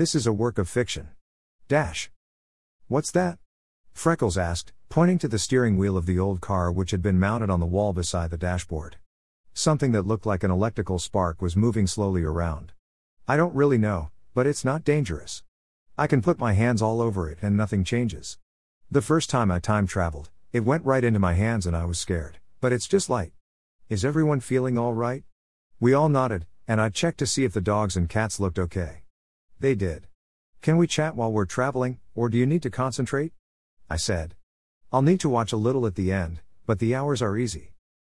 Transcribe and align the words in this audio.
This 0.00 0.14
is 0.14 0.26
a 0.26 0.32
work 0.32 0.56
of 0.56 0.66
fiction. 0.66 1.10
Dash. 1.68 2.10
What's 2.88 3.10
that? 3.10 3.38
Freckles 3.92 4.38
asked, 4.38 4.72
pointing 4.88 5.18
to 5.18 5.28
the 5.28 5.38
steering 5.38 5.76
wheel 5.76 5.94
of 5.94 6.06
the 6.06 6.18
old 6.18 6.40
car 6.40 6.72
which 6.72 6.92
had 6.92 7.02
been 7.02 7.20
mounted 7.20 7.50
on 7.50 7.60
the 7.60 7.66
wall 7.66 7.92
beside 7.92 8.30
the 8.30 8.38
dashboard. 8.38 8.96
Something 9.52 9.92
that 9.92 10.06
looked 10.06 10.24
like 10.24 10.42
an 10.42 10.50
electrical 10.50 10.98
spark 10.98 11.42
was 11.42 11.54
moving 11.54 11.86
slowly 11.86 12.22
around. 12.22 12.72
I 13.28 13.36
don't 13.36 13.54
really 13.54 13.76
know, 13.76 14.08
but 14.32 14.46
it's 14.46 14.64
not 14.64 14.84
dangerous. 14.84 15.42
I 15.98 16.06
can 16.06 16.22
put 16.22 16.38
my 16.38 16.54
hands 16.54 16.80
all 16.80 17.02
over 17.02 17.28
it 17.28 17.36
and 17.42 17.54
nothing 17.54 17.84
changes. 17.84 18.38
The 18.90 19.02
first 19.02 19.28
time 19.28 19.50
I 19.50 19.58
time 19.58 19.86
traveled, 19.86 20.30
it 20.50 20.64
went 20.64 20.86
right 20.86 21.04
into 21.04 21.18
my 21.18 21.34
hands 21.34 21.66
and 21.66 21.76
I 21.76 21.84
was 21.84 21.98
scared, 21.98 22.38
but 22.62 22.72
it's 22.72 22.88
just 22.88 23.10
light. 23.10 23.34
Is 23.90 24.02
everyone 24.02 24.40
feeling 24.40 24.78
all 24.78 24.94
right? 24.94 25.24
We 25.78 25.92
all 25.92 26.08
nodded, 26.08 26.46
and 26.66 26.80
I 26.80 26.88
checked 26.88 27.18
to 27.18 27.26
see 27.26 27.44
if 27.44 27.52
the 27.52 27.60
dogs 27.60 27.98
and 27.98 28.08
cats 28.08 28.40
looked 28.40 28.58
okay. 28.58 28.99
They 29.60 29.74
did. 29.74 30.06
Can 30.62 30.78
we 30.78 30.86
chat 30.86 31.14
while 31.14 31.30
we're 31.30 31.44
traveling, 31.44 31.98
or 32.14 32.30
do 32.30 32.38
you 32.38 32.46
need 32.46 32.62
to 32.62 32.70
concentrate? 32.70 33.32
I 33.90 33.96
said. 33.96 34.34
I'll 34.90 35.02
need 35.02 35.20
to 35.20 35.28
watch 35.28 35.52
a 35.52 35.58
little 35.58 35.86
at 35.86 35.96
the 35.96 36.10
end, 36.10 36.40
but 36.64 36.78
the 36.78 36.94
hours 36.94 37.20
are 37.20 37.36
easy. 37.36 37.72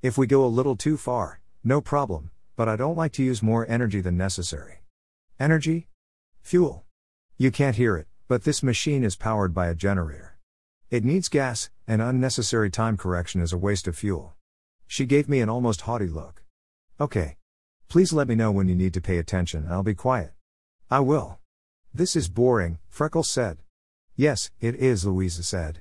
If 0.00 0.16
we 0.16 0.26
go 0.26 0.44
a 0.44 0.56
little 0.58 0.76
too 0.76 0.96
far, 0.96 1.40
no 1.62 1.82
problem, 1.82 2.30
but 2.56 2.70
I 2.70 2.76
don't 2.76 2.96
like 2.96 3.12
to 3.12 3.22
use 3.22 3.42
more 3.42 3.68
energy 3.68 4.00
than 4.00 4.16
necessary. 4.16 4.82
Energy? 5.38 5.88
Fuel. 6.40 6.84
You 7.36 7.50
can't 7.50 7.76
hear 7.76 7.98
it, 7.98 8.06
but 8.28 8.44
this 8.44 8.62
machine 8.62 9.04
is 9.04 9.14
powered 9.14 9.52
by 9.52 9.68
a 9.68 9.74
generator. 9.74 10.38
It 10.90 11.04
needs 11.04 11.28
gas, 11.28 11.68
and 11.86 12.00
unnecessary 12.00 12.70
time 12.70 12.96
correction 12.96 13.42
is 13.42 13.52
a 13.52 13.58
waste 13.58 13.86
of 13.86 13.96
fuel. 13.96 14.34
She 14.86 15.04
gave 15.04 15.28
me 15.28 15.40
an 15.40 15.50
almost 15.50 15.82
haughty 15.82 16.08
look. 16.08 16.42
Okay. 16.98 17.36
Please 17.88 18.12
let 18.12 18.26
me 18.26 18.34
know 18.34 18.50
when 18.50 18.68
you 18.68 18.74
need 18.74 18.94
to 18.94 19.00
pay 19.02 19.18
attention 19.18 19.66
I'll 19.68 19.82
be 19.82 19.94
quiet. 19.94 20.32
I 20.88 21.00
will. 21.00 21.40
This 21.92 22.14
is 22.14 22.28
boring, 22.28 22.78
Freckles 22.88 23.28
said. 23.28 23.58
Yes, 24.14 24.52
it 24.60 24.76
is, 24.76 25.04
Louisa 25.04 25.42
said. 25.42 25.80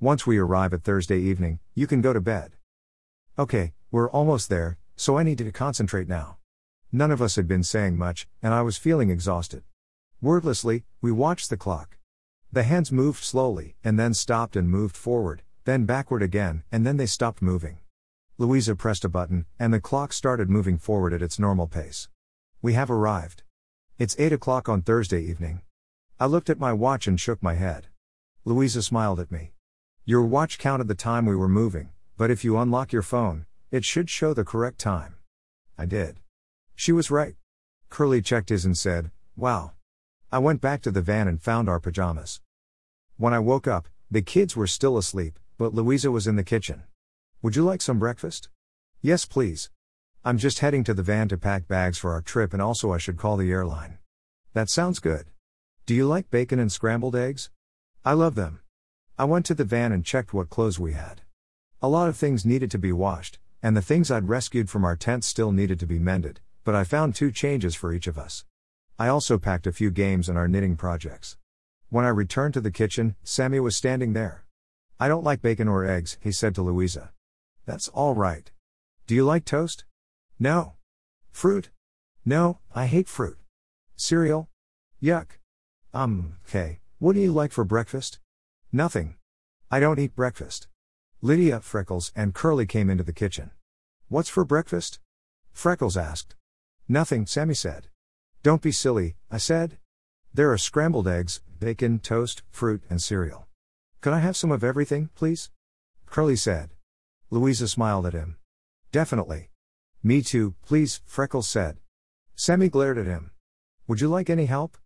Once 0.00 0.26
we 0.26 0.38
arrive 0.38 0.74
at 0.74 0.82
Thursday 0.82 1.20
evening, 1.20 1.60
you 1.72 1.86
can 1.86 2.00
go 2.00 2.12
to 2.12 2.20
bed. 2.20 2.54
Okay, 3.38 3.74
we're 3.92 4.10
almost 4.10 4.48
there, 4.48 4.76
so 4.96 5.16
I 5.16 5.22
need 5.22 5.38
to 5.38 5.52
concentrate 5.52 6.08
now. 6.08 6.38
None 6.90 7.12
of 7.12 7.22
us 7.22 7.36
had 7.36 7.46
been 7.46 7.62
saying 7.62 7.96
much, 7.96 8.26
and 8.42 8.52
I 8.52 8.62
was 8.62 8.76
feeling 8.76 9.08
exhausted. 9.08 9.62
Wordlessly, 10.20 10.82
we 11.00 11.12
watched 11.12 11.48
the 11.48 11.56
clock. 11.56 11.96
The 12.50 12.64
hands 12.64 12.90
moved 12.90 13.22
slowly, 13.22 13.76
and 13.84 14.00
then 14.00 14.14
stopped 14.14 14.56
and 14.56 14.68
moved 14.68 14.96
forward, 14.96 15.42
then 15.64 15.84
backward 15.84 16.24
again, 16.24 16.64
and 16.72 16.84
then 16.84 16.96
they 16.96 17.06
stopped 17.06 17.40
moving. 17.40 17.78
Louisa 18.36 18.74
pressed 18.74 19.04
a 19.04 19.08
button, 19.08 19.46
and 19.60 19.72
the 19.72 19.80
clock 19.80 20.12
started 20.12 20.50
moving 20.50 20.76
forward 20.76 21.12
at 21.12 21.22
its 21.22 21.38
normal 21.38 21.68
pace. 21.68 22.08
We 22.60 22.72
have 22.72 22.90
arrived. 22.90 23.44
It's 24.00 24.16
8 24.18 24.32
o'clock 24.32 24.66
on 24.66 24.80
Thursday 24.80 25.20
evening. 25.20 25.60
I 26.18 26.24
looked 26.24 26.48
at 26.48 26.58
my 26.58 26.72
watch 26.72 27.06
and 27.06 27.20
shook 27.20 27.42
my 27.42 27.52
head. 27.52 27.88
Louisa 28.46 28.82
smiled 28.82 29.20
at 29.20 29.30
me. 29.30 29.52
Your 30.06 30.22
watch 30.22 30.58
counted 30.58 30.88
the 30.88 30.94
time 30.94 31.26
we 31.26 31.36
were 31.36 31.50
moving, 31.50 31.90
but 32.16 32.30
if 32.30 32.42
you 32.42 32.56
unlock 32.56 32.94
your 32.94 33.02
phone, 33.02 33.44
it 33.70 33.84
should 33.84 34.08
show 34.08 34.32
the 34.32 34.42
correct 34.42 34.78
time. 34.78 35.16
I 35.76 35.84
did. 35.84 36.16
She 36.74 36.92
was 36.92 37.10
right. 37.10 37.34
Curly 37.90 38.22
checked 38.22 38.48
his 38.48 38.64
and 38.64 38.78
said, 38.78 39.10
Wow. 39.36 39.72
I 40.32 40.38
went 40.38 40.62
back 40.62 40.80
to 40.84 40.90
the 40.90 41.02
van 41.02 41.28
and 41.28 41.38
found 41.38 41.68
our 41.68 41.78
pajamas. 41.78 42.40
When 43.18 43.34
I 43.34 43.38
woke 43.38 43.68
up, 43.68 43.86
the 44.10 44.22
kids 44.22 44.56
were 44.56 44.66
still 44.66 44.96
asleep, 44.96 45.38
but 45.58 45.74
Louisa 45.74 46.10
was 46.10 46.26
in 46.26 46.36
the 46.36 46.42
kitchen. 46.42 46.84
Would 47.42 47.54
you 47.54 47.64
like 47.64 47.82
some 47.82 47.98
breakfast? 47.98 48.48
Yes, 49.02 49.26
please. 49.26 49.68
I'm 50.22 50.36
just 50.36 50.58
heading 50.58 50.84
to 50.84 50.92
the 50.92 51.02
van 51.02 51.28
to 51.28 51.38
pack 51.38 51.66
bags 51.66 51.96
for 51.96 52.12
our 52.12 52.20
trip 52.20 52.52
and 52.52 52.60
also 52.60 52.92
I 52.92 52.98
should 52.98 53.16
call 53.16 53.38
the 53.38 53.50
airline. 53.50 53.96
That 54.52 54.68
sounds 54.68 54.98
good. 54.98 55.30
Do 55.86 55.94
you 55.94 56.06
like 56.06 56.30
bacon 56.30 56.58
and 56.58 56.70
scrambled 56.70 57.16
eggs? 57.16 57.48
I 58.04 58.12
love 58.12 58.34
them. 58.34 58.60
I 59.18 59.24
went 59.24 59.46
to 59.46 59.54
the 59.54 59.64
van 59.64 59.92
and 59.92 60.04
checked 60.04 60.34
what 60.34 60.50
clothes 60.50 60.78
we 60.78 60.92
had. 60.92 61.22
A 61.80 61.88
lot 61.88 62.10
of 62.10 62.18
things 62.18 62.44
needed 62.44 62.70
to 62.72 62.78
be 62.78 62.92
washed, 62.92 63.38
and 63.62 63.74
the 63.74 63.80
things 63.80 64.10
I'd 64.10 64.28
rescued 64.28 64.68
from 64.68 64.84
our 64.84 64.94
tent 64.94 65.24
still 65.24 65.52
needed 65.52 65.80
to 65.80 65.86
be 65.86 65.98
mended, 65.98 66.40
but 66.64 66.74
I 66.74 66.84
found 66.84 67.14
two 67.14 67.32
changes 67.32 67.74
for 67.74 67.90
each 67.90 68.06
of 68.06 68.18
us. 68.18 68.44
I 68.98 69.08
also 69.08 69.38
packed 69.38 69.66
a 69.66 69.72
few 69.72 69.90
games 69.90 70.28
and 70.28 70.36
our 70.36 70.48
knitting 70.48 70.76
projects. 70.76 71.38
When 71.88 72.04
I 72.04 72.10
returned 72.10 72.52
to 72.54 72.60
the 72.60 72.70
kitchen, 72.70 73.16
Sammy 73.24 73.58
was 73.58 73.74
standing 73.74 74.12
there. 74.12 74.44
I 74.98 75.08
don't 75.08 75.24
like 75.24 75.40
bacon 75.40 75.66
or 75.66 75.86
eggs, 75.86 76.18
he 76.20 76.30
said 76.30 76.54
to 76.56 76.62
Louisa. 76.62 77.10
That's 77.64 77.88
all 77.88 78.14
right. 78.14 78.50
Do 79.06 79.14
you 79.14 79.24
like 79.24 79.46
toast? 79.46 79.86
No. 80.42 80.72
Fruit? 81.30 81.68
No, 82.24 82.60
I 82.74 82.86
hate 82.86 83.08
fruit. 83.08 83.36
Cereal? 83.94 84.48
Yuck. 85.02 85.32
Um, 85.92 86.36
okay, 86.48 86.80
what 86.98 87.12
do 87.12 87.20
you 87.20 87.30
like 87.30 87.52
for 87.52 87.62
breakfast? 87.62 88.18
Nothing. 88.72 89.16
I 89.70 89.80
don't 89.80 89.98
eat 89.98 90.16
breakfast. 90.16 90.66
Lydia, 91.20 91.60
Freckles, 91.60 92.10
and 92.16 92.32
Curly 92.34 92.64
came 92.64 92.88
into 92.88 93.04
the 93.04 93.12
kitchen. 93.12 93.50
What's 94.08 94.30
for 94.30 94.46
breakfast? 94.46 94.98
Freckles 95.52 95.98
asked. 95.98 96.36
Nothing, 96.88 97.26
Sammy 97.26 97.54
said. 97.54 97.88
Don't 98.42 98.62
be 98.62 98.72
silly, 98.72 99.16
I 99.30 99.36
said. 99.36 99.76
There 100.32 100.50
are 100.50 100.56
scrambled 100.56 101.06
eggs, 101.06 101.42
bacon, 101.58 101.98
toast, 101.98 102.42
fruit, 102.50 102.82
and 102.88 103.02
cereal. 103.02 103.46
Could 104.00 104.14
I 104.14 104.20
have 104.20 104.38
some 104.38 104.50
of 104.50 104.64
everything, 104.64 105.10
please? 105.14 105.50
Curly 106.06 106.36
said. 106.36 106.70
Louisa 107.28 107.68
smiled 107.68 108.06
at 108.06 108.14
him. 108.14 108.38
Definitely. 108.90 109.49
Me 110.02 110.22
too, 110.22 110.54
please, 110.62 111.02
Freckles 111.04 111.48
said. 111.48 111.76
Sammy 112.34 112.70
glared 112.70 112.96
at 112.96 113.06
him. 113.06 113.32
Would 113.86 114.00
you 114.00 114.08
like 114.08 114.30
any 114.30 114.46
help? 114.46 114.78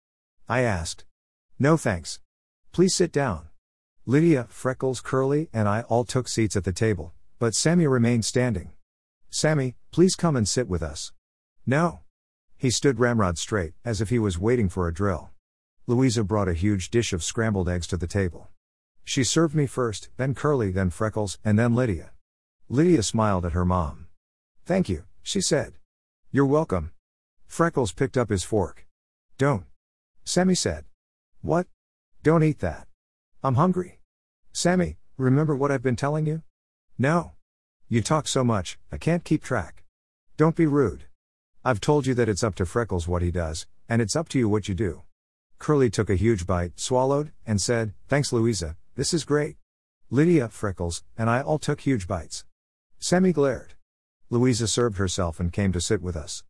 I 0.49 0.63
asked. 0.63 1.05
No 1.59 1.77
thanks. 1.77 2.19
Please 2.73 2.95
sit 2.95 3.13
down. 3.13 3.49
Lydia, 4.07 4.47
Freckles, 4.51 5.01
Curly, 5.01 5.49
and 5.53 5.69
I 5.69 5.83
all 5.83 6.05
took 6.05 6.27
seats 6.27 6.57
at 6.57 6.65
the 6.65 6.73
table, 6.73 7.15
but 7.39 7.55
Sammy 7.55 7.87
remained 7.87 8.25
standing. 8.25 8.73
Sammy, 9.31 9.77
please 9.93 10.17
come 10.17 10.35
and 10.37 10.49
sit 10.49 10.69
with 10.69 10.83
us. 10.83 11.13
No. 11.65 12.01
He 12.57 12.71
stood 12.71 12.99
ramrod 12.99 13.39
straight, 13.39 13.75
as 13.85 14.01
if 14.01 14.11
he 14.11 14.19
was 14.19 14.39
waiting 14.39 14.69
for 14.69 14.89
a 14.89 14.95
drill. 14.95 15.31
Louisa 15.87 16.25
brought 16.25 16.49
a 16.49 16.55
huge 16.55 16.91
dish 16.91 17.13
of 17.13 17.23
scrambled 17.23 17.69
eggs 17.69 17.87
to 17.87 17.97
the 17.97 18.07
table. 18.07 18.49
She 19.05 19.23
served 19.23 19.55
me 19.55 19.67
first, 19.67 20.09
then 20.17 20.35
Curly, 20.35 20.71
then 20.71 20.91
Freckles, 20.91 21.39
and 21.45 21.59
then 21.59 21.75
Lydia. 21.75 22.11
Lydia 22.69 23.03
smiled 23.03 23.47
at 23.47 23.53
her 23.53 23.65
mom. 23.65 24.04
Thank 24.67 24.89
you, 24.89 25.05
she 25.23 25.43
said. 25.43 25.75
You're 26.33 26.47
welcome. 26.47 26.93
Freckles 27.47 27.93
picked 27.93 28.17
up 28.17 28.31
his 28.31 28.45
fork. 28.45 28.87
Don't. 29.37 29.65
Sammy 30.25 30.55
said. 30.55 30.87
What? 31.43 31.67
Don't 32.23 32.43
eat 32.43 32.61
that. 32.61 32.87
I'm 33.43 33.57
hungry. 33.57 34.01
Sammy, 34.53 34.97
remember 35.19 35.55
what 35.55 35.71
I've 35.71 35.83
been 35.83 35.97
telling 35.97 36.25
you? 36.25 36.43
No. 36.97 37.33
You 37.91 38.01
talk 38.01 38.27
so 38.27 38.43
much, 38.43 38.79
I 38.91 38.97
can't 38.97 39.23
keep 39.23 39.45
track. 39.45 39.85
Don't 40.39 40.57
be 40.57 40.65
rude. 40.65 41.05
I've 41.63 41.81
told 41.81 42.07
you 42.07 42.15
that 42.15 42.31
it's 42.31 42.43
up 42.43 42.55
to 42.55 42.65
Freckles 42.65 43.07
what 43.07 43.21
he 43.21 43.31
does, 43.31 43.67
and 43.87 44.01
it's 44.01 44.17
up 44.17 44.31
to 44.31 44.39
you 44.39 44.49
what 44.49 44.67
you 44.67 44.75
do. 44.75 45.03
Curly 45.59 45.91
took 45.91 46.09
a 46.09 46.15
huge 46.15 46.47
bite, 46.47 46.81
swallowed, 46.81 47.33
and 47.47 47.61
said, 47.61 47.93
Thanks, 48.09 48.33
Louisa, 48.33 48.77
this 48.97 49.13
is 49.13 49.25
great. 49.25 49.57
Lydia, 50.09 50.49
Freckles, 50.49 51.03
and 51.19 51.29
I 51.29 51.43
all 51.43 51.59
took 51.59 51.83
huge 51.83 52.09
bites. 52.09 52.47
Sammy 52.99 53.33
glared. 53.33 53.74
Louisa 54.35 54.67
served 54.67 54.99
herself 54.99 55.39
and 55.39 55.53
came 55.53 55.71
to 55.71 55.81
sit 55.81 56.03
with 56.03 56.17
us. 56.17 56.43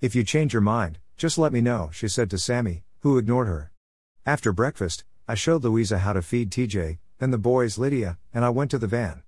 If 0.00 0.16
you 0.16 0.24
change 0.24 0.52
your 0.52 0.60
mind, 0.60 0.98
just 1.16 1.38
let 1.38 1.52
me 1.52 1.60
know, 1.60 1.88
she 1.92 2.08
said 2.08 2.30
to 2.30 2.36
Sammy, 2.38 2.82
who 3.02 3.16
ignored 3.16 3.46
her. 3.46 3.70
After 4.26 4.52
breakfast, 4.52 5.04
I 5.28 5.36
showed 5.36 5.62
Louisa 5.62 5.98
how 5.98 6.14
to 6.14 6.20
feed 6.20 6.50
TJ, 6.50 6.98
then 7.18 7.30
the 7.30 7.38
boys 7.38 7.78
Lydia, 7.78 8.18
and 8.34 8.44
I 8.44 8.50
went 8.50 8.72
to 8.72 8.78
the 8.78 8.88
van. 8.88 9.22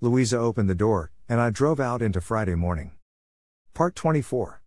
Louisa 0.00 0.38
opened 0.38 0.68
the 0.68 0.74
door, 0.74 1.12
and 1.28 1.40
I 1.40 1.50
drove 1.50 1.78
out 1.78 2.02
into 2.02 2.20
Friday 2.20 2.56
morning. 2.56 2.96
Part 3.74 3.94
24 3.94 4.60